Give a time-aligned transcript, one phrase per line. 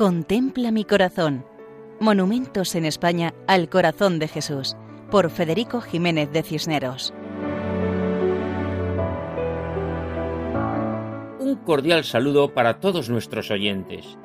[0.00, 1.44] Contempla mi corazón.
[2.00, 4.74] Monumentos en España al corazón de Jesús,
[5.10, 7.12] por Federico Jiménez de Cisneros.
[11.38, 14.16] Un cordial saludo para todos nuestros oyentes.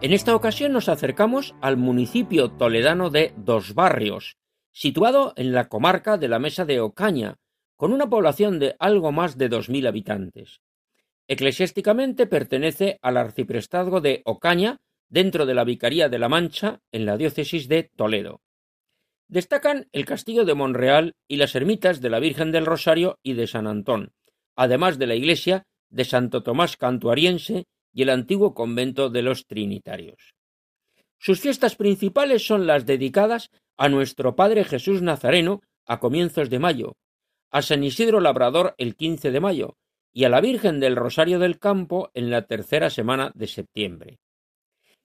[0.00, 4.36] En esta ocasión nos acercamos al municipio toledano de Dos Barrios,
[4.72, 7.36] situado en la comarca de la Mesa de Ocaña,
[7.76, 10.60] con una población de algo más de dos mil habitantes.
[11.28, 17.16] Eclesiásticamente pertenece al arciprestazgo de Ocaña, dentro de la Vicaría de la Mancha, en la
[17.16, 18.40] diócesis de Toledo.
[19.28, 23.46] Destacan el castillo de Monreal y las ermitas de la Virgen del Rosario y de
[23.46, 24.12] San Antón,
[24.56, 30.34] además de la iglesia de Santo Tomás Cantuariense y el antiguo convento de los Trinitarios.
[31.18, 36.96] Sus fiestas principales son las dedicadas a nuestro Padre Jesús Nazareno a comienzos de mayo,
[37.50, 39.76] a San Isidro Labrador el 15 de mayo
[40.12, 44.18] y a la Virgen del Rosario del Campo en la tercera semana de septiembre.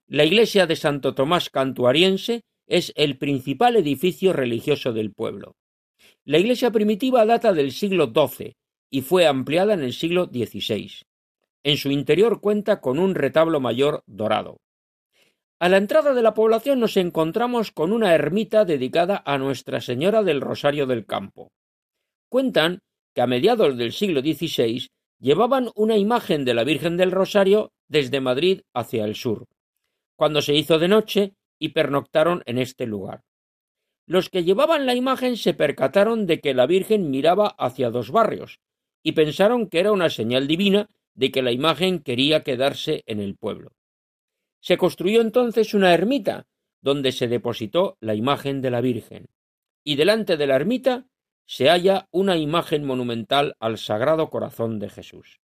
[0.07, 5.55] La iglesia de Santo Tomás Cantuariense es el principal edificio religioso del pueblo.
[6.25, 8.53] La iglesia primitiva data del siglo XII
[8.91, 10.91] y fue ampliada en el siglo XVI.
[11.63, 14.57] En su interior cuenta con un retablo mayor dorado.
[15.59, 20.21] A la entrada de la población nos encontramos con una ermita dedicada a Nuestra Señora
[20.21, 21.51] del Rosario del Campo.
[22.29, 22.79] Cuentan
[23.15, 24.87] que a mediados del siglo XVI
[25.19, 29.45] llevaban una imagen de la Virgen del Rosario desde Madrid hacia el sur,
[30.15, 33.23] cuando se hizo de noche y pernoctaron en este lugar.
[34.07, 38.59] Los que llevaban la imagen se percataron de que la Virgen miraba hacia dos barrios
[39.01, 43.35] y pensaron que era una señal divina de que la imagen quería quedarse en el
[43.35, 43.71] pueblo.
[44.59, 46.47] Se construyó entonces una ermita
[46.81, 49.27] donde se depositó la imagen de la Virgen,
[49.83, 51.07] y delante de la ermita
[51.45, 55.39] se halla una imagen monumental al Sagrado Corazón de Jesús.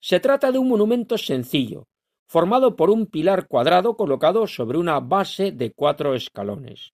[0.00, 1.88] Se trata de un monumento sencillo,
[2.26, 6.92] formado por un pilar cuadrado colocado sobre una base de cuatro escalones.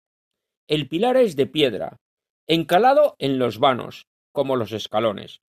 [0.66, 2.00] El pilar es de piedra,
[2.47, 5.41] encalado en los vanos, como los escalones,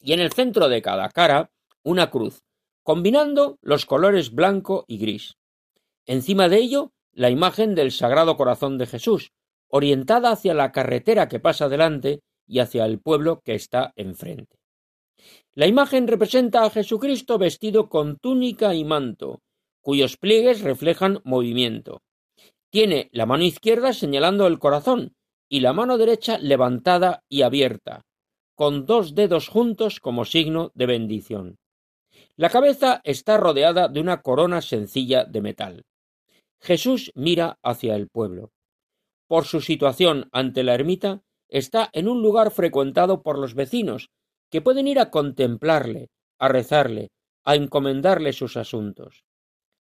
[0.00, 1.50] y en el centro de cada cara
[1.82, 2.42] una cruz,
[2.82, 5.36] combinando los colores blanco y gris.
[6.06, 9.32] Encima de ello, la imagen del Sagrado Corazón de Jesús,
[9.68, 14.59] orientada hacia la carretera que pasa delante y hacia el pueblo que está enfrente.
[15.54, 19.42] La imagen representa a Jesucristo vestido con túnica y manto,
[19.80, 22.02] cuyos pliegues reflejan movimiento.
[22.70, 25.14] Tiene la mano izquierda señalando el corazón
[25.48, 28.02] y la mano derecha levantada y abierta,
[28.54, 31.58] con dos dedos juntos como signo de bendición.
[32.36, 35.84] La cabeza está rodeada de una corona sencilla de metal.
[36.60, 38.52] Jesús mira hacia el pueblo.
[39.26, 44.10] Por su situación ante la ermita, está en un lugar frecuentado por los vecinos,
[44.50, 47.10] que pueden ir a contemplarle, a rezarle,
[47.44, 49.24] a encomendarle sus asuntos.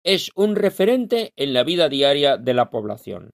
[0.04, 3.32] Es un referente en la vida diaria de la población.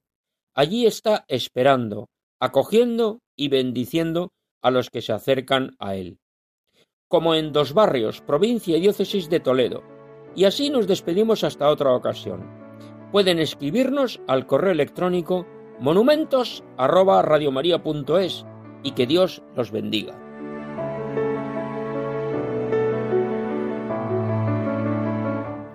[0.54, 2.10] Allí está esperando,
[2.40, 4.32] acogiendo y bendiciendo
[4.62, 6.20] a los que se acercan a él.
[7.08, 9.84] Como en dos barrios, provincia y diócesis de Toledo.
[10.36, 12.46] Y así nos despedimos hasta otra ocasión.
[13.12, 15.48] Pueden escribirnos al correo electrónico
[15.80, 16.64] monumentos
[18.84, 20.29] y que Dios los bendiga.